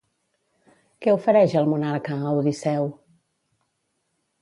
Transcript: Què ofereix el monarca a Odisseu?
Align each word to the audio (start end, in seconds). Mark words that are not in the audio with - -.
Què 1.05 1.13
ofereix 1.17 1.55
el 1.63 1.71
monarca 1.75 2.19
a 2.31 2.35
Odisseu? 2.41 2.91